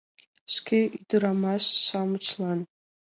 [0.53, 2.59] Шкет ӱдырамаш-шамычлан.